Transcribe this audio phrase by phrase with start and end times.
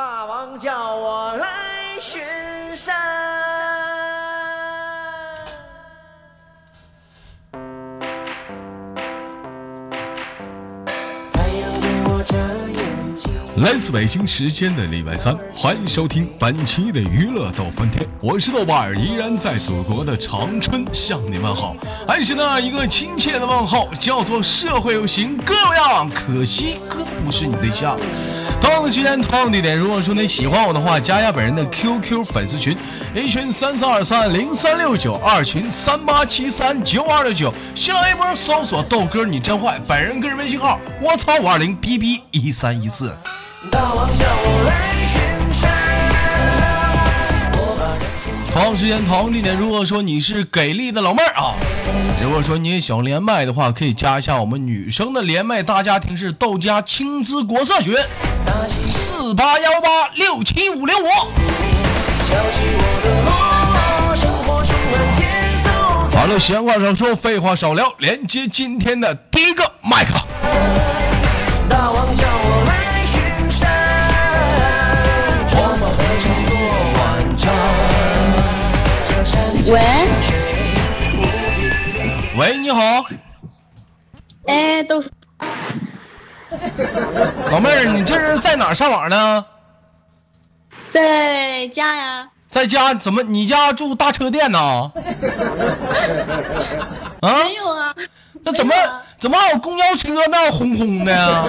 [0.00, 1.46] 大王叫我来
[2.00, 2.22] 巡
[2.74, 2.96] 山。
[13.58, 21.76] 来自北京时间的礼拜三，欢迎收听本期的娱乐逗翻天，我是豆瓣儿，依然在祖国的长春向你问好，
[22.08, 27.98] 还是那一个亲切的问候，叫做社会有型哥有样，可惜哥不是你对象。
[28.70, 32.76] 同样时间，同样地点，如果说你喜欢我的话，加一下本人的 QQ 粉丝群
[33.16, 43.12] ，A 群三三二三零三六九，二群三八七三九二六九，新浪微博搜索豆哥你真坏，本人个人微信号我操五二零 B B 一三一四。
[43.72, 45.20] 大王叫我来巡
[45.52, 45.68] 山。
[47.54, 49.56] 我把人间同样时间，同样地点。
[49.56, 51.56] 如果说你是给力的老妹儿啊，
[52.22, 57.94] 如果说你也想连麦的话，可以加一下我们女生的连麦大家庭是豆家青姿国色群
[58.86, 61.06] 四八幺八六七五零五。
[62.26, 65.24] 敲起我的锣，生活充满节
[65.64, 65.68] 奏
[66.10, 66.20] 感。
[66.20, 70.20] 完了，闲话少说，废话少聊，连接今天的第一个麦克。
[71.68, 73.68] 大王叫我来巡山，
[75.50, 76.50] 我们合唱做
[77.00, 77.02] 晚
[77.36, 77.42] 餐。
[79.08, 79.34] 这山
[79.72, 79.74] 喂
[82.40, 83.04] 喂，你好，
[84.46, 85.10] 哎，都是
[87.50, 89.44] 老妹儿，你这是在哪儿上网呢？
[90.88, 92.26] 在家呀？
[92.48, 92.94] 在家？
[92.94, 93.22] 怎么？
[93.22, 94.58] 你家住大车店呢？
[97.20, 97.44] 啊？
[97.44, 97.94] 没有啊？
[98.42, 101.44] 那怎么啊怎么还有公交车那轰轰的呀？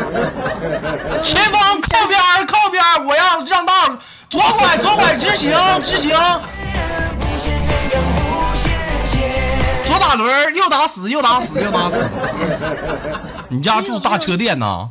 [1.23, 3.73] 前方靠边靠边，我要让道，
[4.30, 6.11] 左拐左拐直行直行，
[10.12, 10.16] 仙。
[10.16, 12.04] 左打轮又打死又打死又打死。
[13.50, 14.90] 你家住大车店呐？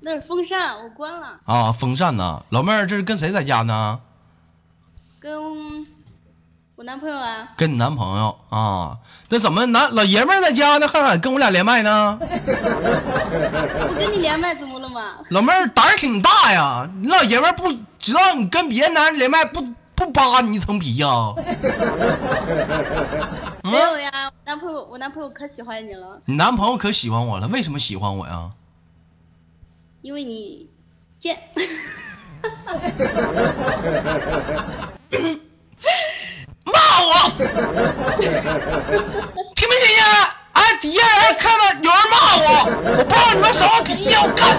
[0.00, 1.36] 那是风扇，我关了。
[1.46, 3.98] 啊，风扇呢，老妹儿这是跟谁在家呢？
[5.20, 5.86] 跟
[6.76, 8.98] 我男朋友啊，跟你男朋友啊？
[9.30, 12.18] 那怎么男老爷们儿在家呢，还敢跟我俩连麦呢？
[12.20, 15.02] 我跟你连麦怎么了嘛？
[15.30, 21.06] 老妹儿胆儿挺大呀，你老爷们儿不知道你跟别的男人连麦不不扒你一层皮呀？
[23.62, 24.10] 嗯没有呀，
[24.44, 28.50] 男朋友，我男朋友可喜欢你了，你男朋友可喜欢我了，为什么喜欢我呀？
[30.02, 30.68] 因为你
[31.16, 31.38] 贱。
[36.66, 37.12] 骂我，
[39.54, 40.04] 听没听见？
[40.52, 42.44] 哎，底下人看到有人骂我，
[42.98, 44.58] 我不知道你们什么脾气，我干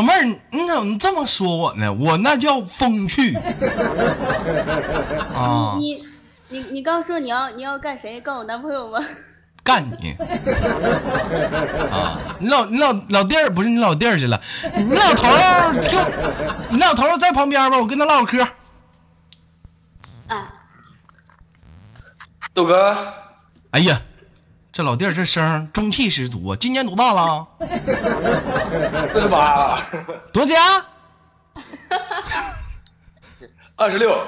[0.00, 1.92] 老妹儿，你你怎么这么说我呢？
[1.92, 3.34] 我那叫风趣
[5.36, 5.74] 啊！
[5.76, 6.02] 你
[6.48, 8.18] 你你你刚说你要你要干谁？
[8.22, 8.98] 干我男朋友吗？
[9.62, 10.12] 干你！
[11.90, 14.40] 啊，你老你老老弟儿不是你老弟儿去了，
[14.74, 16.00] 你老头儿听，
[16.70, 18.42] 你老头儿在旁边吧，我跟他唠会嗑。
[20.28, 20.50] 啊，
[22.54, 22.96] 豆哥，
[23.72, 24.00] 哎呀，
[24.80, 26.56] 这老弟儿这声儿中气十足啊！
[26.58, 27.46] 今年多大了？
[29.12, 29.78] 四十八，
[30.32, 30.56] 多少钱？
[33.76, 34.18] 二十六，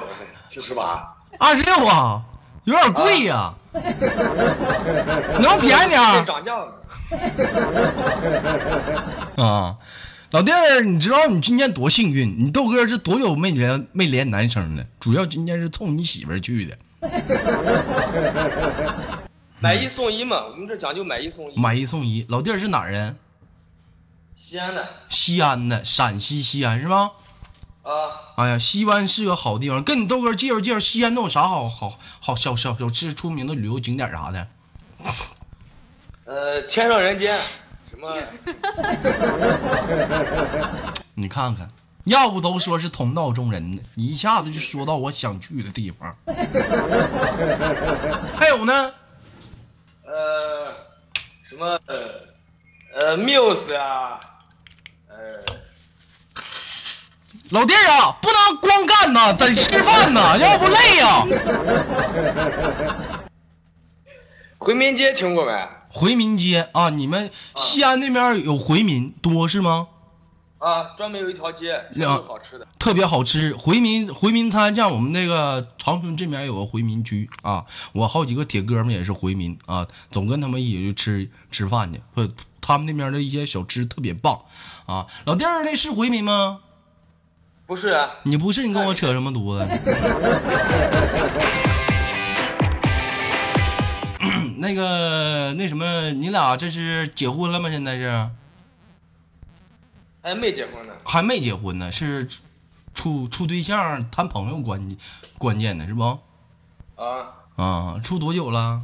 [0.47, 2.21] 四十八，二十六啊，
[2.65, 3.51] 有点贵呀、
[5.41, 6.71] 能便宜点儿涨价了。
[9.43, 9.75] 啊？
[10.29, 12.45] 老弟儿，你知道你今年多幸运？
[12.45, 14.85] 你豆哥是多久没连没连男生了？
[14.99, 16.77] 主要今天是冲你媳妇儿去的，
[19.63, 21.57] 买一送一嘛，我们这讲究买一送一。
[21.57, 22.25] 买一送一。
[22.27, 23.15] 老弟儿是哪儿人？
[24.35, 27.11] 西安的西安的，陕西西安是吧？
[27.83, 34.47] 啊，哎呀，西安是个好地方，跟你豆哥介绍介绍，西安都有啥好好好小小小吃出名的旅游景点啥的？
[36.25, 37.33] 呃，天上人间，
[37.89, 38.13] 什么？
[41.15, 41.69] 你看看，
[42.03, 46.13] 要不都说是同道中人呢，一下子就说到我想去的地方。
[48.37, 48.91] 还有呢，
[50.13, 50.71] 呃，
[51.49, 51.79] 什么？
[51.87, 51.97] 呃，
[52.93, 54.19] 呃，Muse 啊，
[55.07, 55.15] 呃，
[57.49, 61.25] 老弟儿啊，不能光干呐，得吃饭呐，要不累呀。
[64.59, 65.67] 回民街听过没？
[65.89, 69.87] 回民街啊，你们西安那边有回民多是吗？
[70.63, 72.65] 啊，专门有一条街，全两好吃的。
[72.79, 82.31] 特别好吃，回民回民餐，像我们那个长春这边有个回民区啊，我好几个铁哥们也是回民啊，总跟他们一起去吃吃饭去，或者
[82.61, 84.39] 他们那边的一些小吃特别棒
[84.85, 85.05] 啊。
[85.25, 86.61] 老弟儿，那是回民吗？
[87.65, 89.67] 不是啊，你不是，你跟我扯什么犊子？
[94.59, 97.69] 那个那什么，你俩这是结婚了吗？
[97.69, 98.29] 现在是？
[100.23, 100.93] 哎，没结婚呢。
[101.05, 102.27] 还没结婚呢，是
[102.95, 104.97] 处处对象谈朋友关
[105.37, 106.19] 关键的是不？
[106.95, 107.27] 啊，
[107.57, 108.81] 啊，处多久了？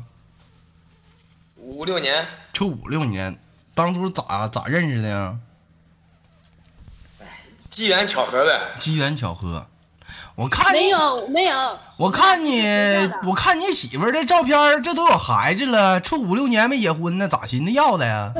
[1.55, 2.25] 五六年。
[2.51, 3.39] 处五六年，
[3.73, 5.39] 当初咋咋认识的呀？
[7.69, 8.59] 机缘巧合呗。
[8.77, 9.65] 机缘巧合，
[10.35, 12.63] 我看没你，有没有，我看你
[13.25, 18.33] 我看你媳妇儿的照片，这都有孩子了，处五六年没结婚呢，咋寻思要的呀？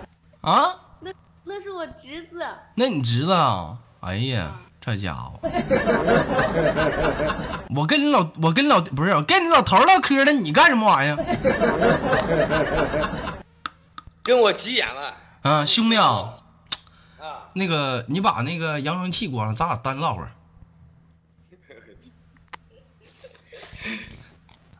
[0.44, 0.80] 啊？
[1.00, 1.10] 那
[1.44, 2.44] 那是我侄子，
[2.74, 3.78] 那你侄子啊？
[4.00, 5.38] 哎呀，这家伙！
[7.74, 11.16] 我跟你老，我跟你老不是，我跟你老头唠嗑呢，你干什么玩意儿？
[14.22, 15.14] 跟我急眼了。
[15.42, 16.34] 啊，兄弟啊，
[17.18, 20.30] 啊，那个你把那个扬声器关了，咱俩单唠会儿。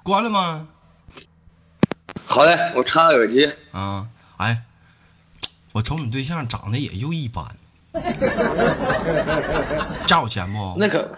[0.02, 0.68] 关了吗？
[2.26, 3.50] 好嘞，我插个耳机。
[3.72, 4.06] 啊，
[4.36, 4.62] 哎，
[5.74, 7.44] 我瞅你对象长得也就一般，
[10.06, 10.76] 加我钱不？
[10.78, 11.10] 那可，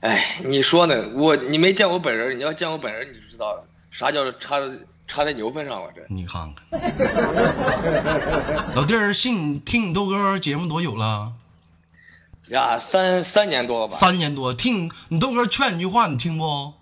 [0.00, 1.10] 哎，你说呢？
[1.14, 4.66] 我你没见我本人，你要见我本人，你就知道了啥叫插在
[5.06, 5.82] 插在牛粪上。
[5.82, 6.80] 我这你看看，
[8.74, 11.30] 老弟儿，信听你豆哥节目多久了？
[12.48, 13.94] 呀，三三年多了吧？
[13.94, 14.54] 三年多。
[14.54, 16.72] 听你豆哥劝你句话，你听不？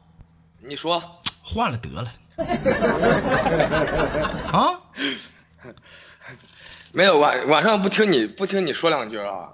[0.61, 1.03] 你说
[1.43, 2.13] 换了得了。
[4.53, 4.79] 啊？
[6.93, 9.49] 没有晚晚上不听你不听你说两句啊，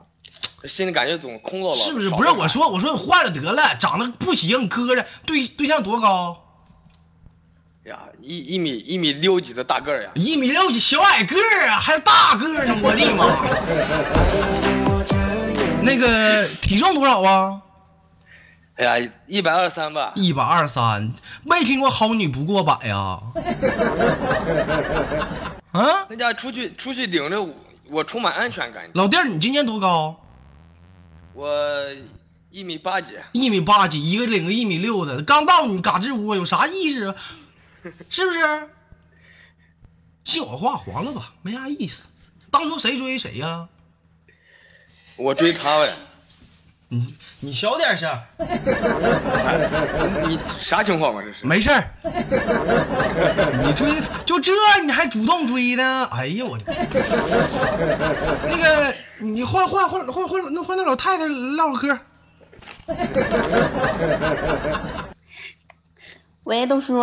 [0.65, 1.83] 心里感觉总空落落的。
[1.85, 2.09] 是不是？
[2.11, 5.05] 不是我说，我说你换了得了，长得不行，磕碜。
[5.27, 6.43] 对对象多高？
[7.85, 12.75] 呀，一一米一米六几的大个儿呀，一米六几，小矮个儿啊，还大个儿呢！
[12.83, 13.47] 我的妈！
[15.85, 17.61] 那个体重多少啊？
[18.77, 20.13] 哎呀，一百二三吧。
[20.17, 21.13] 一百二三，
[21.45, 23.21] 没听过好女不过百呀？
[25.77, 27.55] 啊，那家出去出去领着我，
[27.89, 28.89] 我充满安全感。
[28.95, 30.21] 老弟儿，你今年多高？
[31.35, 31.87] 我
[32.51, 37.15] 一米八几，一米八几，一个领个一米六的，刚到你嘎吱窝，有啥意思啊？
[38.09, 38.71] 是不是？
[40.25, 42.09] 信我话，黄了吧，没啥意思。
[42.51, 43.69] 当初谁追谁呀、
[45.17, 45.93] 我追他呗。
[46.89, 48.09] 你你小点声，
[50.29, 51.23] 你啥情况啊？
[51.25, 51.45] 这是？
[51.45, 51.83] 没事儿。
[53.65, 53.91] 你追
[54.25, 54.53] 就这，
[54.85, 56.09] 你还主动追呢？
[56.13, 56.65] 哎呀我的！
[58.49, 61.99] 那个，你换换换换换那换那老太太唠会嗑。
[66.45, 67.03] 喂，豆叔，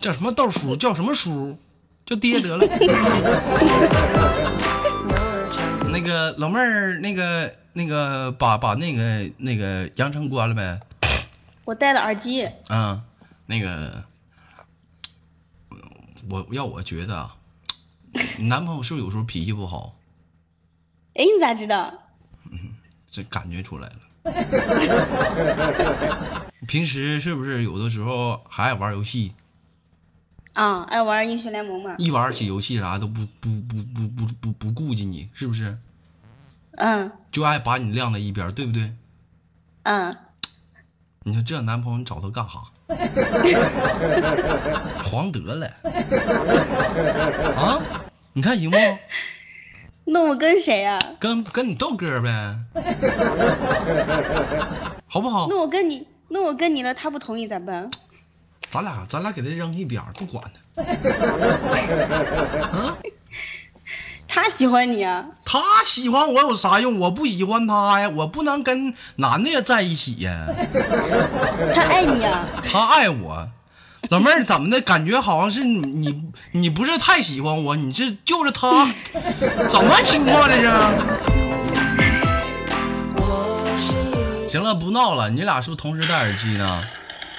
[0.00, 0.74] 叫什么豆叔？
[0.74, 1.58] 叫什么叔？
[2.06, 2.66] 叫爹得了。
[5.92, 10.80] 那个老妹儿，那个那个，把把那个那个扬声关了呗？
[11.64, 13.00] 我戴了耳机，嗯，
[13.46, 14.02] 那个，
[16.28, 17.36] 我要我觉得啊，
[18.36, 19.94] 你男朋友是不是有时候脾气不好？
[21.14, 21.94] 哎，你咋知道？
[23.08, 23.94] 这感觉出来了。
[26.66, 29.34] 平时是不是有的时候还爱玩游戏？
[30.54, 31.94] 啊，爱玩英雄联盟嘛？
[31.96, 35.78] 一玩起游戏啥都不不不不不不不顾及你，是不是？
[36.78, 38.90] 嗯就爱把你晾在一边，对不对？
[39.84, 40.16] 嗯，
[41.24, 42.60] 你说这男朋友你找他干啥？
[45.04, 45.66] 黄得了
[47.54, 47.78] 啊！
[48.32, 48.76] 你看行不？
[50.04, 50.98] 那我跟谁啊？
[51.20, 52.56] 跟跟你豆哥呗，
[55.06, 55.56] 好不好那？
[55.58, 57.90] 我跟你，那我跟你了，他不同意咋办？
[58.70, 60.60] 咱俩咱俩给他扔一边，不管他。
[62.72, 62.96] 啊，
[64.28, 65.24] 他喜欢你啊？
[65.44, 67.00] 他喜欢我有啥用？
[67.00, 70.46] 我不喜欢他呀，我不能跟男的在一起呀。
[71.74, 72.46] 他爱你啊？
[72.62, 73.48] 他爱我，
[74.10, 74.80] 老妹儿怎么的？
[74.82, 78.86] 感觉好像是你你你不是太喜欢我，你是就是他，
[79.68, 80.70] 怎么情况这是？
[84.48, 86.84] 行了，不闹了，你俩是不是同时戴耳机呢？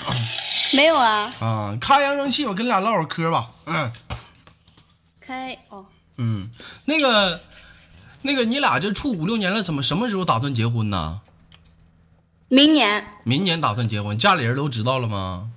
[0.74, 1.32] 没有啊？
[1.40, 3.48] 啊，开扬声器，我跟你俩唠会儿嗑吧。
[3.66, 3.92] 嗯
[5.22, 5.86] 开哦，
[6.22, 6.50] 嗯，
[6.84, 7.40] 那个
[8.24, 11.22] 那个，你俩这处五六年了，怎么什么时候打算结婚呢？
[12.50, 15.50] 明年明年打算结婚，家里人都知道了吗？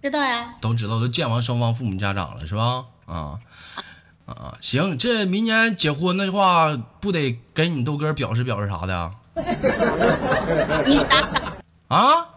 [0.00, 0.54] 知道呀？
[0.60, 2.86] 都知道，都见完双方父母家长了，是吧？
[3.04, 3.38] 啊
[4.24, 9.12] 啊，行，这明年结婚的话，不得给你豆哥表示表示啥的啊？
[10.86, 11.56] 你打赏，
[11.88, 12.28] 啊，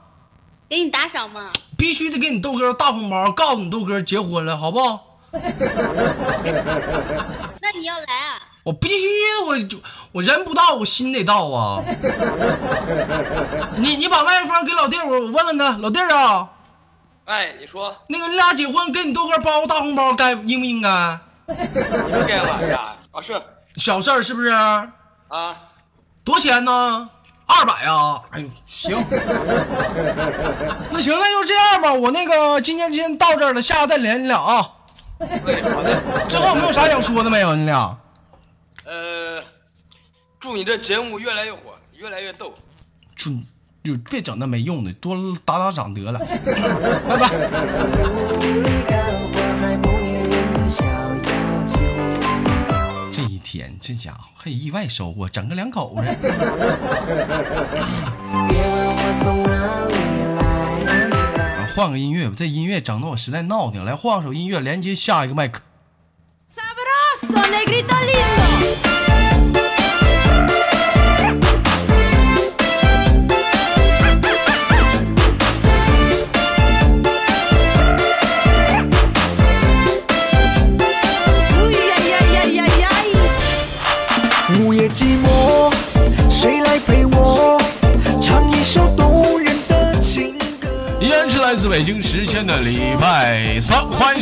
[0.67, 1.50] 给你打赏吗？
[1.77, 5.11] 必须得给你豆哥大红包，告诉你豆哥结婚了，好不好？
[7.61, 8.41] 那你要来啊？
[8.63, 9.07] 我必须，
[9.47, 9.77] 我就
[10.11, 11.83] 我人不到，我心得到啊！
[13.77, 16.47] 你你把麦克风给老弟，我我问问他，老弟儿啊，
[17.25, 21.19] 哎，你说那个你俩结婚给你豆哥包个大红包，该应不应该？
[21.47, 22.59] 应该吧？
[22.61, 23.41] 哎呀，啊是，
[23.77, 24.50] 小事儿是不是？
[24.50, 24.93] 啊，
[26.23, 27.09] 多少钱呢？
[27.47, 28.21] 二百啊！
[28.31, 29.03] 哎呦，行，
[30.91, 31.91] 那行，那就这样吧。
[31.93, 34.69] 我那个今天先到这儿了，下次再连你俩啊。
[35.45, 36.25] 对，好的。
[36.27, 37.55] 最后有没有啥想说的没有？
[37.55, 37.97] 你俩？
[38.85, 39.43] 呃，
[40.39, 42.53] 祝你这节目越来越火，越来越逗。
[43.15, 43.45] 祝你
[43.83, 46.19] 就别整那没用的，多打打赏得了。
[47.07, 47.29] 拜拜。
[53.11, 56.01] 这一天，这家伙还意外收获，整个两口子。
[61.73, 63.83] 换个音乐吧，这音乐整的我实在闹挺。
[63.85, 65.61] 来换首音乐，连接下一个麦克。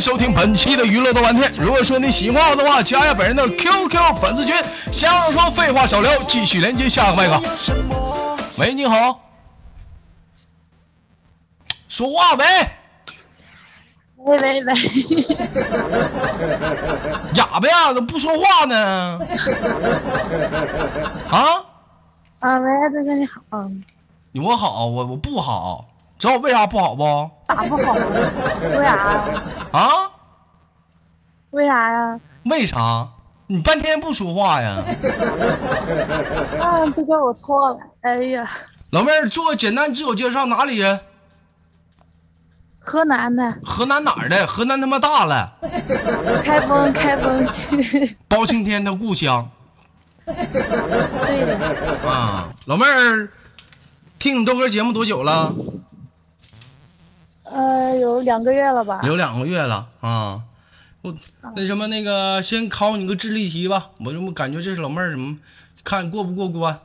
[0.00, 1.52] 迎收听本期的娱乐豆瓣天。
[1.60, 4.54] 如果说你喜欢我的话，加一下本人的 QQ 粉丝群。
[4.90, 7.38] 想要说废话少聊，继续连接下个麦克。
[8.58, 9.20] 喂，你好，
[11.86, 12.44] 说话喂，
[14.16, 14.74] 喂喂喂，
[17.34, 19.20] 哑巴呀，怎么不说话呢？
[21.30, 21.62] 啊，
[22.38, 23.68] 啊喂，大哥你好，
[24.32, 25.89] 你我好，我我不好，
[26.20, 27.30] 知道我为啥不好不？
[27.48, 27.94] 咋不好？
[27.94, 29.42] 为啥呀？
[29.72, 29.80] 啊？
[31.48, 32.20] 为啥呀？
[32.44, 33.08] 为啥？
[33.46, 34.84] 你半天不说话呀？
[36.60, 38.46] 啊，这个我错了，哎呀，
[38.90, 41.00] 老妹儿，做个简单自我介绍，哪里人？
[42.80, 44.46] 河南的河南哪儿的？
[44.46, 45.54] 河南他妈大了，
[46.42, 49.50] 开封开封区，包青天的故乡
[50.26, 50.34] 对
[51.46, 52.52] 的，啊！
[52.66, 53.30] 老妹儿，
[54.18, 55.54] 听你豆哥节目多久了？
[57.52, 59.00] 呃，有两个月了吧？
[59.02, 60.42] 有两个月了啊。
[61.02, 61.14] 我
[61.56, 63.90] 那什么那个，先考你个智力题吧。
[64.04, 65.38] 我怎么感觉这老妹儿怎么
[65.82, 66.78] 看过不过关？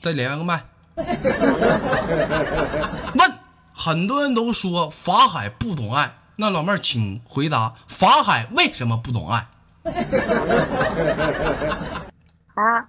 [0.00, 0.62] 再连个麦。
[3.14, 3.32] 问，
[3.72, 9.46] 很多人都说法海不懂爱，那老妹儿请回答，法海为什么不懂爱？
[12.54, 12.86] 啊，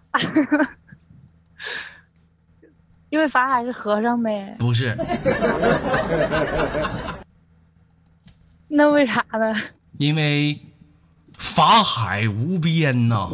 [3.09, 4.95] 因为法海是和尚呗，不是，
[8.67, 9.55] 那为啥呢？
[9.97, 10.59] 因为
[11.37, 13.29] 法海无边呐。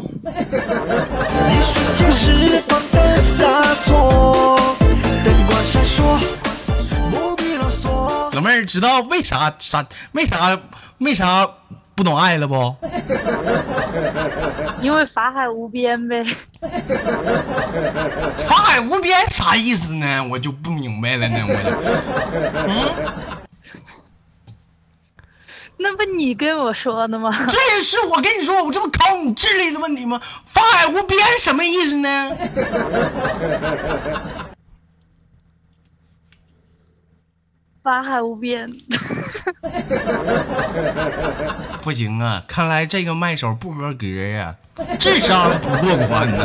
[8.33, 10.57] 老妹儿知道为啥啥为啥
[10.99, 11.47] 为啥
[12.01, 12.75] 不懂爱了不？
[14.81, 16.23] 因为法海无边呗。
[18.39, 20.25] 法海无边啥意思呢？
[20.31, 21.69] 我就不明白了呢，我就。
[22.67, 23.37] 嗯，
[25.77, 27.29] 那不你跟我说的吗？
[27.47, 30.19] 这也是我跟你说，我这不考你智力的问题吗？
[30.47, 32.31] 法海无边什么意思呢？
[37.83, 38.69] 法海无边，
[41.81, 44.55] 不行啊，看来这个麦手不合格呀、
[44.99, 46.37] 智商不过关呢。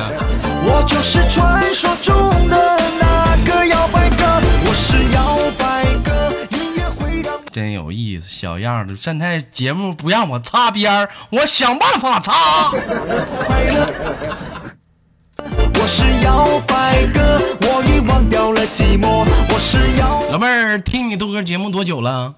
[0.65, 2.17] 我就是传说中
[2.49, 2.57] 的
[2.99, 4.25] 那个摇摆哥，
[4.67, 8.97] 我是摇摆哥，音乐会让真有意思，小样的！
[8.97, 12.71] 现在节目不让我擦边儿，我想办法擦。
[12.71, 13.87] 快乐。
[15.79, 17.39] 我是摇摆哥，
[17.77, 19.07] 我已忘掉了寂寞。
[19.53, 20.31] 我是摇。
[20.31, 22.35] 老妹儿，听你豆哥节目多久了？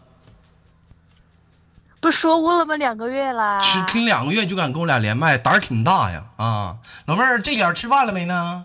[2.01, 2.75] 不是说过了吗？
[2.75, 3.61] 两个月了。
[3.61, 6.25] 吃听两个月就敢跟我俩连麦，胆儿挺大呀！
[6.39, 8.65] 啊，老妹儿，这点儿吃饭了没呢？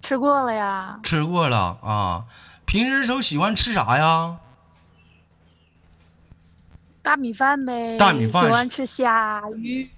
[0.00, 1.00] 吃过了呀。
[1.02, 2.26] 吃过了啊。
[2.64, 4.36] 平时都喜欢吃啥呀？
[7.02, 7.96] 大米饭呗。
[7.96, 9.90] 大米饭喜欢吃虾鱼，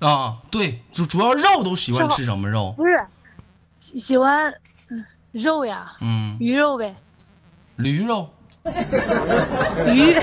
[0.00, 2.74] 啊，对，主主要肉都喜欢吃什么肉？
[2.76, 3.02] 不是
[3.90, 4.54] 喜喜欢
[4.88, 6.94] 嗯肉呀，嗯，鱼肉呗，
[7.76, 8.30] 驴肉，
[9.92, 10.14] 鱼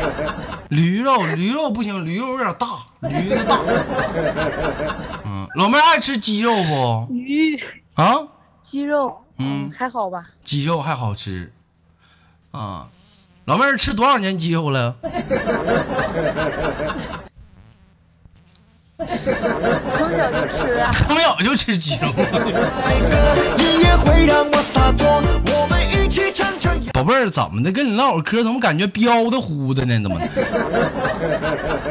[0.69, 3.59] 驴肉，驴肉不行，驴肉有点大，驴的大。
[5.25, 7.07] 嗯，老妹儿爱吃鸡肉不？
[7.13, 7.61] 鱼
[7.95, 8.15] 啊，
[8.63, 10.25] 鸡肉，嗯还好吧？
[10.43, 11.51] 鸡肉还好吃。
[12.51, 12.87] 啊，
[13.45, 14.95] 老妹儿吃多少年鸡肉了？
[19.87, 20.91] 从小就吃啊。
[21.07, 22.07] 从小就吃鸡肉。
[23.57, 25.21] 音乐会让我洒脱，
[25.53, 26.73] 我们一起唱唱。
[26.93, 27.71] 宝贝儿，怎么的？
[27.71, 29.99] 跟你唠会儿嗑，怎么感觉彪的呼的呢？
[30.01, 30.19] 怎么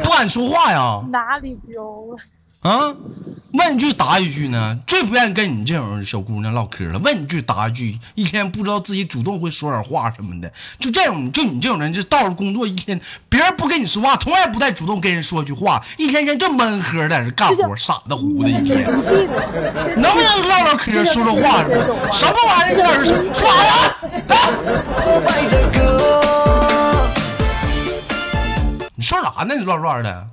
[0.03, 1.01] 不敢说话呀？
[1.09, 2.17] 哪里彪了？
[2.61, 2.93] 啊，
[3.53, 6.99] 问一句答一句呢，最不愿意跟你这种小姑娘唠嗑了。
[6.99, 10.51] 问一句答一句，一天不知道自己主动会说点话什么的。
[10.79, 12.99] 就这种，就你这种人，就到了工作一天，
[13.29, 18.83] 别人不跟你说话，从来不带主动跟人说句话，一天天就闷呵在这干活，傻的乎的一天。
[18.83, 21.63] 能不能唠唠嗑，说说话？
[22.11, 22.75] 什么玩意儿？
[22.75, 23.95] 搁这说说啥呀？
[24.27, 24.35] 来，
[25.05, 25.77] 腐败的歌。
[28.95, 29.55] 你说啥呢？
[29.55, 30.27] 你乱乱的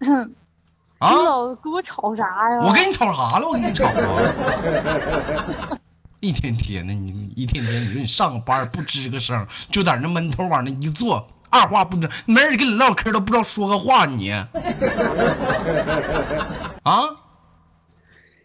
[0.00, 1.16] 啊你！
[1.24, 2.60] 老跟我吵啥呀？
[2.62, 3.46] 我跟你吵啥了？
[3.46, 5.78] 我跟你吵啊！
[6.20, 14.30] 一天天的，你一天天，你说你上个班不吱个声，就在那闷头往那一坐，二话不说，没人跟你唠嗑都不知道说个话你。
[14.30, 14.46] 啊？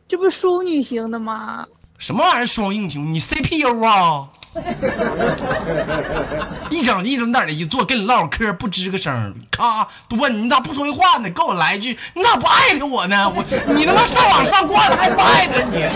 [0.08, 1.66] 这不是淑女型的吗？
[1.98, 3.14] 什么玩意儿双硬型？
[3.14, 4.30] 你 CPU 啊？
[6.70, 11.30] 一整一整在那一坐，跟你唠嗑不吱个声，咔多问你咋不说句话呢？
[11.30, 13.30] 给我来一句，你咋不艾特我呢？
[13.30, 15.86] 我你他妈上网上惯了，还他妈艾特你？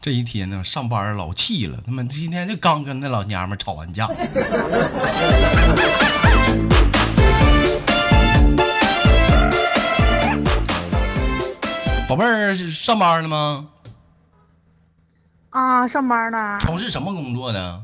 [0.00, 4.08] 这一天呢，上班老气了，他妈今天就刚跟那老娘们吵完架。
[12.06, 13.68] 宝贝儿上班了吗？
[15.54, 17.80] 啊，上班呢，从事什么工作呢？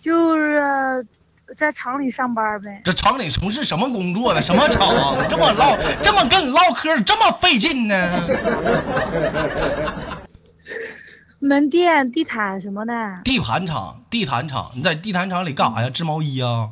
[0.00, 1.06] 就是
[1.54, 2.80] 在厂里上班呗。
[2.86, 4.40] 这厂里从事什么工作的？
[4.40, 5.28] 什么厂？
[5.28, 7.94] 这么唠，这么跟你唠嗑，这么费劲呢？
[11.40, 15.90] 门店、地毯什么的，地盘厂，地毯厂，你在地毯厂里干啥呀？
[15.90, 16.70] 织毛衣啊？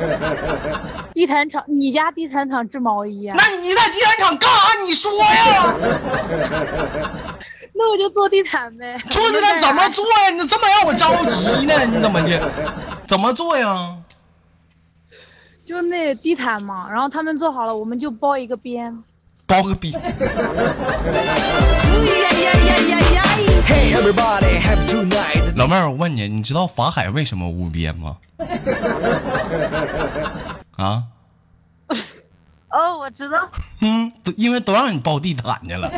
[1.14, 3.34] 地毯厂，你家地毯厂织毛衣啊？
[3.38, 4.82] 那你在地毯厂干啥？
[4.86, 5.74] 你说呀？
[7.82, 8.98] 那我就做地毯呗。
[9.08, 10.30] 做地毯怎么做呀？
[10.30, 11.86] 你这么让我着急呢？
[11.86, 12.52] 你怎么的？
[13.08, 13.96] 怎么做呀？
[15.64, 19.02] 就那地毯嘛，然后他们做好了，我们就包一个边。
[19.46, 19.92] 包个逼
[23.66, 25.56] ！Hey everybody, happy tonight.
[25.56, 28.18] 老妹儿，我问你，你知道法海为什么无边吗？
[30.76, 31.04] 啊？
[33.00, 33.48] 哦，我知道。
[33.80, 35.88] 嗯，都因为都让你包地毯去了。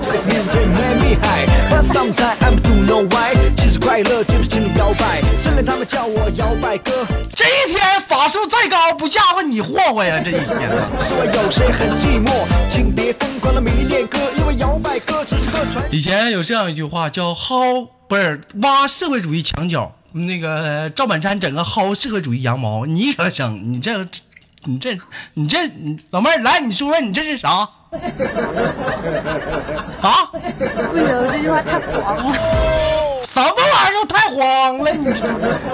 [0.00, 3.34] This music make me high, but sometimes I don't know why.
[3.54, 10.20] 其实快乐就是情路摇摆，虽然他们叫我摇摆哥，这一天法术再高，不吓唬你霍霍呀！
[10.24, 12.32] 这一天呢，说有谁很寂寞，
[12.70, 15.84] 请别疯狂的迷恋歌，因为摇摆歌只是个传。
[15.90, 19.94] 以前有这样一句话叫“薅”，不是挖社会主义墙角。
[20.14, 24.06] 那个赵本山整个薅社会主义羊毛，你可整，你这，
[24.64, 24.96] 你这，
[25.34, 27.68] 你这，你老妹儿来，你说说你这是啥？
[30.00, 30.30] 啊？
[30.32, 30.38] 不
[30.96, 32.22] 行，这句话太黄了。
[33.24, 34.92] 什么玩意儿太慌了？
[34.92, 35.26] 你这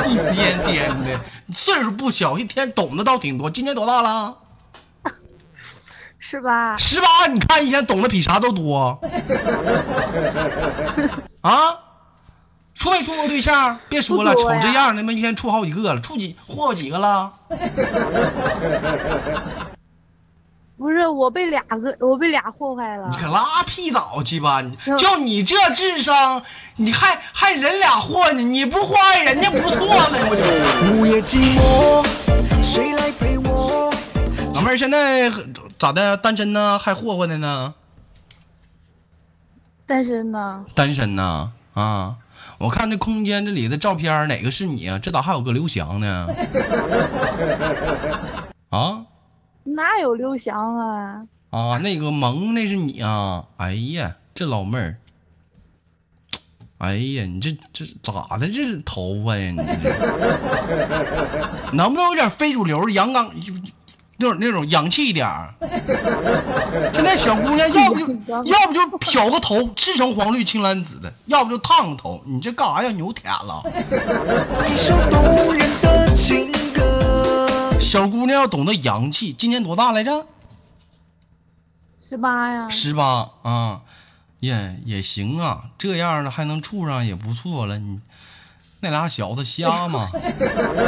[0.08, 3.50] 一天天的，你岁数不小，一天懂得倒挺多。
[3.50, 4.36] 今年多大了？
[6.18, 6.76] 十八？
[6.76, 7.26] 十八。
[7.26, 9.00] 你看一天懂得比啥都多。
[11.40, 11.78] 啊？
[12.78, 13.76] 处没处过对象？
[13.88, 17.32] 别说了，瞅这样的，他妈一天处好几个了，处几霍霍几个了？
[20.78, 23.16] 不是，我被俩个，我被俩祸害了你。
[23.16, 24.62] 可拉屁倒去吧！
[24.96, 26.40] 就你这智商，
[26.76, 28.40] 你还还人俩祸呢？
[28.40, 30.96] 你不祸害人家不错了，我就。
[30.96, 32.06] 午夜寂寞，
[32.62, 33.92] 谁来陪我？
[34.54, 35.28] 老妹儿现在
[35.76, 36.16] 咋的？
[36.16, 36.78] 单身呢？
[36.78, 37.74] 还霍霍的呢？
[39.84, 40.64] 单身呢？
[40.76, 41.50] 单身呢？
[41.74, 42.14] 啊！
[42.58, 44.98] 我看这空间这里的照片，哪个是你啊？
[44.98, 46.26] 这咋还有个刘翔呢？
[48.70, 49.04] 啊
[49.64, 51.22] 哪有刘翔啊？
[51.50, 51.78] 啊！
[51.78, 53.44] 那个萌那是你啊！
[53.58, 54.96] 哎呀，这老妹儿，
[56.78, 58.46] 哎呀，你这这咋的？
[58.46, 59.50] 这是头发呀？
[59.50, 59.90] 你这
[61.76, 63.30] 能不能有点非主流、阳刚，
[64.20, 65.54] 那种那种洋气一点儿？
[66.92, 68.06] 现在小姑娘要不就
[68.44, 72.20] 要不就漂个头，赤橙黄绿青蓝紫的，要不就烫个头。
[72.26, 72.90] 你这干啥呀？
[72.90, 73.62] 牛舔了！
[74.66, 77.70] 一首动人的情歌。
[77.78, 80.26] 小姑娘要懂得洋气，今年多大来着？
[82.08, 82.68] 十八呀？
[82.68, 83.82] 十八啊，
[84.40, 87.78] 也也行啊，这样的还能处上也不错了。
[87.78, 88.00] 你
[88.80, 90.08] 那俩小子瞎吗？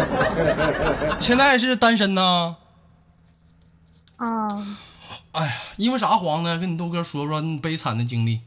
[1.20, 2.22] 现在是单身呢？
[2.22, 2.56] 啊，
[5.32, 6.58] 哎呀，因为啥黄呢？
[6.58, 8.40] 跟你豆哥说说你悲惨的经历。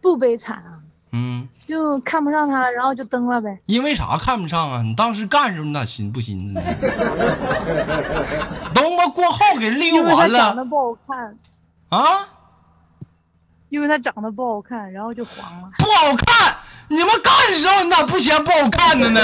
[0.00, 0.80] 不悲惨啊，
[1.12, 3.58] 嗯，就看不上他了，然后就登了呗。
[3.66, 4.82] 因为啥看不上啊？
[4.82, 6.60] 你当时干时候你咋寻不寻思呢？
[8.74, 11.36] 等我过后给利因为他用完了长得不好看，
[11.90, 12.28] 啊，
[13.68, 15.70] 因为他长得不好看，然后就黄了。
[15.78, 16.56] 不好看。
[16.90, 19.20] 你们干的时候你咋不嫌不好看的呢？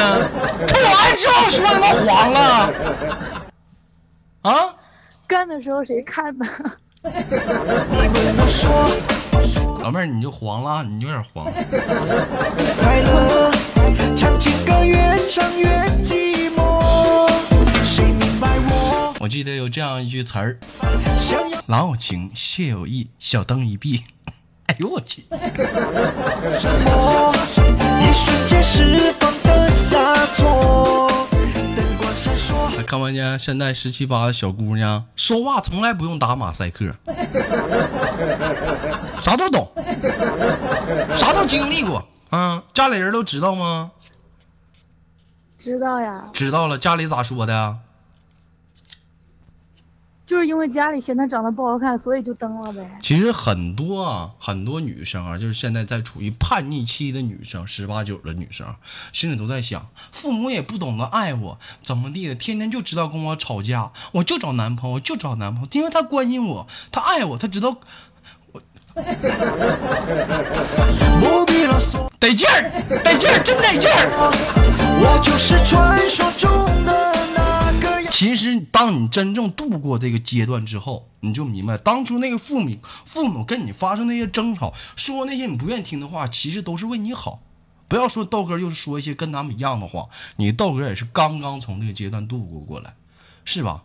[0.69, 2.71] 处完之后说他妈黄了，
[4.45, 4.53] 啊？
[5.27, 6.47] 干的时候谁看呢？
[9.83, 11.47] 老妹儿你就黄了，你有点黄。
[11.51, 13.51] 快乐，
[14.15, 15.67] 唱情歌越唱越
[16.03, 17.27] 寂寞，
[17.83, 20.59] 谁明白我我记得有这样一句词儿：
[21.19, 24.05] 想要郎有情，妾有意，小灯一闭。
[24.69, 25.25] 哎呦我去！
[26.53, 27.35] 什么？
[28.03, 31.14] 一瞬间释放的洒脱。
[32.87, 36.85] 看没见现在十七八的小姑娘说话从来不用打马赛克，
[39.21, 39.69] 啥都懂，
[41.13, 42.63] 啥都经历过啊。
[42.73, 43.91] 家里人都知道吗？
[45.59, 47.77] 知道呀，知道了，家里咋说的呀？
[50.27, 52.81] 就是因为家里嫌他长得不好看，所以就蹬了呗。
[53.03, 58.75] 其实很多啊，很多女生啊，就是现在在处于叛逆期的女生，十八九的女生，
[59.13, 67.77] 心里都在想，父母也不懂得爱我，怎么地的，天天就知道跟我吵架，我就找男朋友，就找男朋友，因为他关心我，他爱我，他知道
[71.21, 74.09] 不必啰嗦，得劲儿，得劲儿，真得劲儿。
[75.03, 76.51] 我就是传说中
[76.87, 77.04] 的。
[78.17, 87.41] 其实，当你真正度过这个阶段之后，你就明白，当初那个父母父母跟你发生那些争吵，说那些你不愿意听的话，其实都是为你好。
[87.89, 92.95] 不要说豆哥又是说一些跟他们一样的话，你豆哥也是刚刚从这个阶段度过过来，
[93.45, 93.83] 是吧？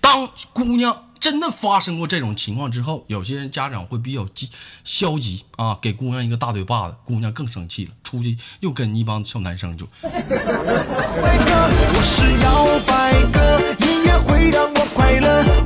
[0.00, 4.50] 当姑娘真的发生过这种情况之后，有些人家长会比较激
[4.84, 9.88] 消极啊，给姑娘一个大嘴巴子，姑娘更生气了，出去又跟一帮小男生就，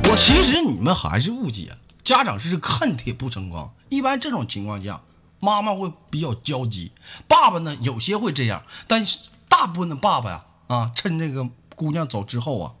[0.05, 3.73] 我，其实你们还是误解，家长是恨铁不成钢。
[3.89, 5.01] 一般这种情况下，
[5.41, 6.93] 妈妈会比较焦急，
[7.27, 9.19] 爸爸呢有些会这样，但是
[9.49, 12.71] 大部分的爸爸呀，啊，趁这个姑娘走之后啊，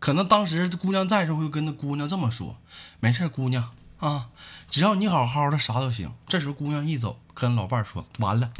[0.00, 2.56] 可能当时姑娘在时候会跟那姑娘这么说
[3.00, 4.28] ：“没事，姑娘啊，
[4.70, 8.50] 只要你好好的，啥都行。”这时候姑娘一走，跟老伴儿说：“完了，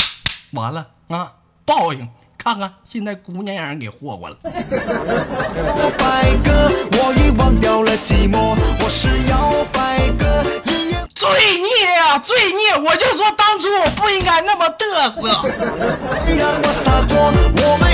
[0.53, 1.33] 完了啊，
[1.65, 2.09] 报应！
[2.37, 8.55] 看看现在姑娘让人给霍霍了。”摇摆歌，我已忘掉了寂寞。
[8.83, 12.77] 我是摇摆哥，音乐罪孽呀、罪孽！
[12.77, 15.41] 我就说当初我不应该那么嘚瑟。
[16.23, 17.33] 会让我洒脱。
[17.63, 17.91] 我们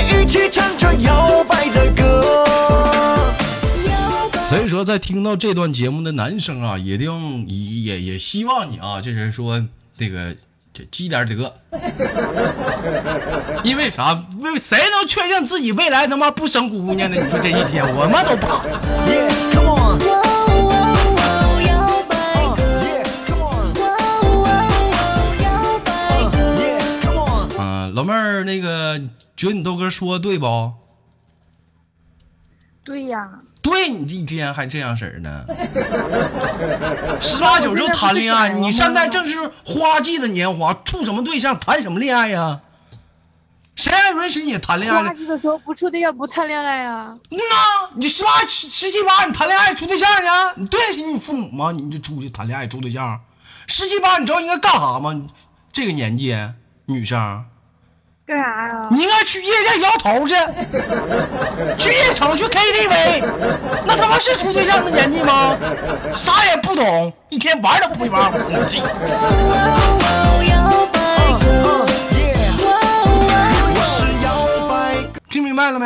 [4.87, 9.61] 在听到这段节目的男生啊，一定也也也希望你啊，就是说
[9.97, 10.33] 这个
[10.73, 11.53] 这积点德，
[13.65, 14.13] 因为啥？
[14.41, 17.21] 为谁能确定自己未来他妈不生姑娘呢？
[17.21, 18.63] 你说这一天，我妈都怕。
[27.59, 28.97] Uh, Uh, 老妹儿，那个
[29.35, 30.71] 觉得你豆哥说的对不？
[32.85, 35.45] 对呀，对你一天还这样式儿呢？
[37.19, 42.61] 十八九就谈恋爱，你现在正是花季的年华，处什么对象，谈什么恋爱呀？
[43.75, 45.03] 谁还允许你谈恋爱？
[45.03, 47.13] 花季的时候不处对象不谈恋爱啊？
[47.29, 50.23] 嗯呐，你十八十十七八，你谈恋爱处对象去？
[50.55, 51.73] 你对得起你父母吗？
[51.73, 53.19] 你就出去谈恋爱处对象？
[53.67, 55.27] 十七八，你知道应该干啥吗？
[55.73, 56.33] 这个年纪，
[56.85, 57.43] 女生，
[58.27, 58.87] 干啥呀？
[58.91, 60.35] 你应该去夜店摇头去，
[61.79, 63.23] 去夜场去 KTV，
[63.85, 65.57] 那他妈是处对象的年纪吗？
[66.13, 68.65] 啥也不懂，一天玩都不会玩，Uh。
[75.29, 75.85] 听明白了没？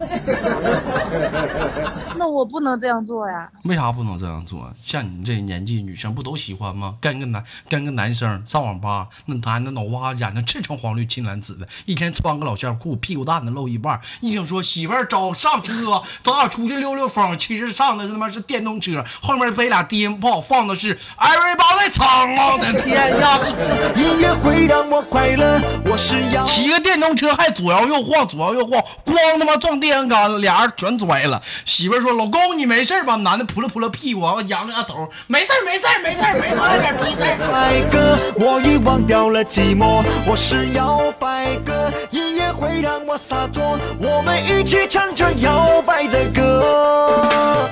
[2.16, 3.50] 那我不能这样做呀。
[3.64, 4.72] 为啥不能这样做？
[4.82, 6.94] 像你这年纪，女生不都喜欢吗？
[7.00, 14.00] 跟个男跟个男生上网吧，那男的脑瓜染的赤橙黄绿青蓝紫的，一天穿个老线裤，屁股蛋子露一半儿。
[14.20, 23.38] 一听说媳妇儿找上车，咱俩出去溜溜风，其实上的他妈是电动车，后面背俩低音炮，放的是 Everybody 唱，我的天呀！
[23.96, 25.60] 音乐会让我快乐。
[25.84, 26.44] 我是要。
[26.44, 31.42] 骑个电动车还左摇右晃，左摇右晃，咣他妈撞电线杆子，俩人全拽了。
[31.64, 37.38] 媳妇儿说：“老公，你没事吧？”男的扑了扑了屁股，扬了下头，没事儿没事儿没事儿，没多大点逼事儿。
[37.50, 40.04] 摆歌，我已忘掉了寂寞。
[40.24, 43.76] 我是摇摆哥，音乐会让我洒脱。
[43.98, 46.62] 我们一起唱着摇摆的歌。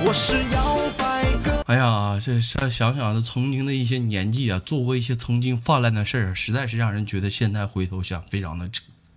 [0.05, 1.63] 我是摇摆哥。
[1.73, 8.69] 哎呀，这想想想这曾经的一些年纪啊，做过一些曾经泛滥的事儿，实在是让人觉得现在回头想非常的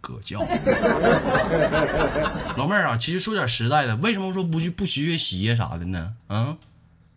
[0.01, 0.39] 可笑。
[2.57, 6.15] 老妹儿啊，其实说点实在的，为什么说不去不学学习呀啥的呢？
[6.27, 6.57] 啊，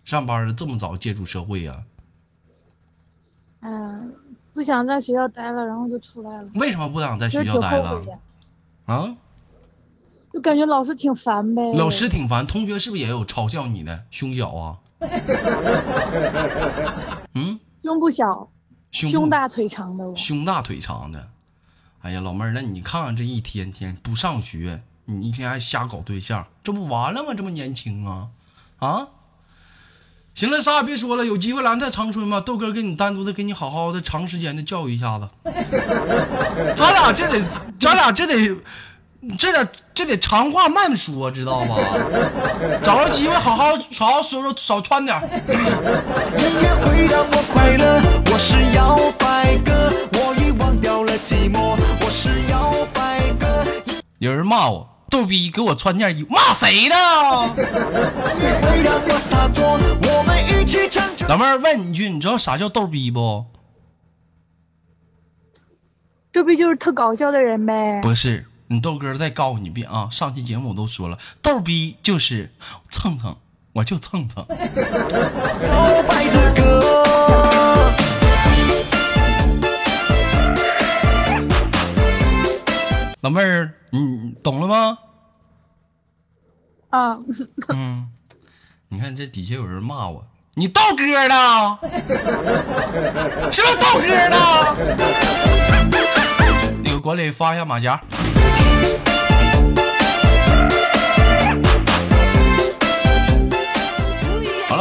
[0.05, 1.83] 上班了这么早接触社会呀、
[3.61, 4.15] 嗯，
[4.53, 6.49] 不想在学校待了，然后就出来了。
[6.55, 8.01] 为什么不想在学校待了
[8.85, 9.17] 啊？
[10.33, 11.63] 就感觉老师挺烦呗。
[11.75, 14.79] 老师挺烦，同学是不是也有嘲笑你的胸小啊？
[17.35, 18.49] 嗯，胸不小，
[18.91, 20.17] 胸胸大腿长的我。
[20.17, 21.29] 胸大腿长的。
[22.05, 27.33] 哎呀，老妹儿，那你看看这一天天不上学，你一天还瞎搞对象，这不完了吗？
[27.35, 28.29] 这么年轻啊，
[28.79, 29.09] 啊！
[30.35, 35.27] 行了，啥也别说了，有机会咱在长春吧，豆哥给你单独的给你好好的长时间的教育一下子。
[36.77, 37.43] 咱俩这得，
[37.81, 38.55] 咱俩这得，
[39.39, 41.77] 这点这得长话慢说，知道吧？
[42.83, 45.17] 找着机会好好好好说说，少穿点。
[45.49, 45.55] 音
[46.63, 53.65] 乐会让我快乐，我是摇摆哥，我已忘掉了寂寞，我是摇摆哥。
[54.19, 56.97] 有人骂我逗逼，给我穿件衣服，骂谁呢？
[61.29, 63.45] 老妹儿问你一句，你知道啥叫逗逼不？
[66.33, 68.01] 这不就是特搞笑的人呗？
[68.03, 70.09] 不是，你豆哥再告诉你一遍啊！
[70.11, 72.53] 上期节目我都说了，逗逼就是
[72.91, 73.37] 蹭蹭，
[73.73, 74.45] 我就蹭蹭。
[83.21, 84.99] 老妹儿，你你懂了吗？
[86.91, 87.17] 啊，
[87.73, 88.11] 嗯，
[88.89, 91.79] 你看这底下有人骂我，你豆哥呢，
[93.53, 94.37] 是不是豆哥呢？
[96.83, 98.03] 那个管理发一下马甲。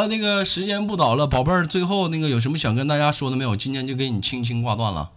[0.03, 3.55] 了，那个时间不早了，宝贝儿，最后那个有什么想跟大家说的没有？
[3.55, 5.09] 今天就给你轻轻挂断了。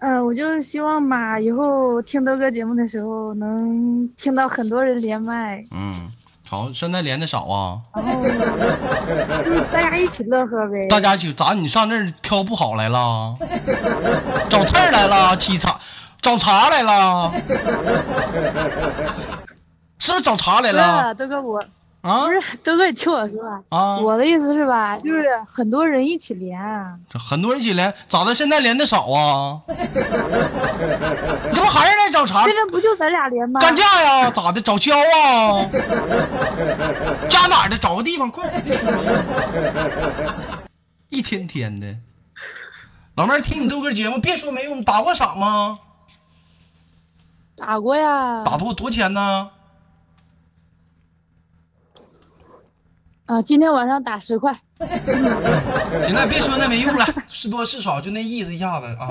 [0.00, 6.10] 嗯，我就希望吧，以后听豆哥节目的时候能听到很多人连麦，嗯，
[6.48, 7.78] 好，现在连的少啊。
[7.94, 8.22] 然后
[9.44, 10.86] 就是大家一起乐呵呗。
[10.88, 11.52] 大家一起咋？
[11.54, 13.36] 你上这儿挑不好来了？
[14.48, 15.36] 找刺儿来了？
[15.36, 15.78] 沏茶？
[16.20, 17.32] 找茬来了？
[20.00, 21.14] 是不是找茬来了是？
[21.14, 21.62] 豆哥我
[22.08, 23.98] 啊不是豆哥，你听我说啊，啊！
[23.98, 26.58] 我的意思是吧，就是很多人一起连
[27.12, 28.34] 很多人一起连，咋的？
[28.34, 29.60] 现在连的少啊？
[29.68, 29.74] 你
[31.54, 32.54] 这不还是来找茬现？
[32.54, 33.60] 在不就咱俩连吗？
[33.60, 34.30] 干架呀？
[34.30, 34.60] 咋的？
[34.60, 35.68] 找交啊？
[37.28, 37.76] 家哪儿的？
[37.76, 38.48] 找个地方，快！
[38.60, 40.62] 别说了
[41.10, 41.94] 一天天的，
[43.16, 45.78] 老妹儿听你豆哥节目，别说没用，打过赏吗？
[47.56, 49.50] 打过呀，打多多钱呢？
[53.28, 54.58] 啊，今天晚上打十块。
[54.78, 59.10] 行了，别说那没用了，是多是少就那意思一下子啊。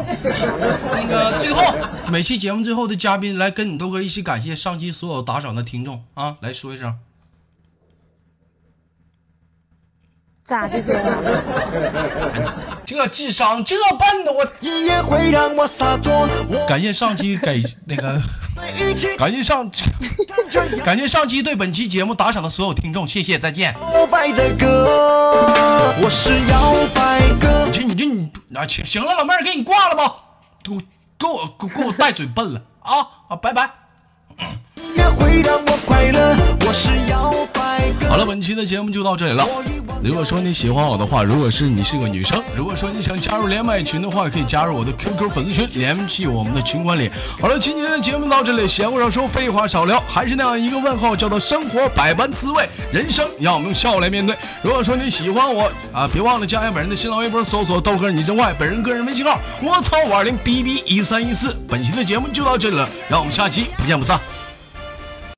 [0.92, 1.62] 那个最后
[2.10, 6.98] 每期节目最后的嘉宾来跟你豆哥一起感谢上期所有打赏的听众啊，来说一声。
[10.44, 10.82] 咋的？
[12.88, 16.28] 这智商这笨的我，音乐会让我洒脱，
[16.68, 18.20] 感谢上期给那个，
[19.18, 19.70] 感谢上
[20.84, 23.76] 感谢上期对本期节目打赏的所有听众，谢谢，再见。
[23.94, 25.94] 摇摆的歌。
[26.02, 27.72] 我是摇摆哥你。
[27.72, 30.16] 这你这你啊，行行了，老妹儿给你挂了吧，
[30.64, 30.82] 给我
[31.18, 32.94] 给我给我给我带嘴笨了啊
[33.30, 33.70] 啊，拜拜。
[34.76, 38.10] 音乐会让我快乐，我是摇摆哥。
[38.10, 39.46] 好了，本期的节目就到这里了。
[40.04, 47.10] 如果说你喜欢我的话，如果是你是个女生，如果说你想加入连麦群的话，可以加入我的 QQ 粉丝群，联系我们的群管理。
[47.42, 54.36] 好了，今天的节目到这里，闲话少说，废话少聊，还是那样一个问号，叫做生活百般滋味，人生要我们用笑来面对。
[54.62, 61.56] 如果说你喜欢我啊，别忘了加下本人的新浪微博，搜索豆哥你真坏，本人个人微信号我操五二零 bb 一三一四。
[61.68, 64.18] 本期的节目就到这里了，让我们下期不见不散。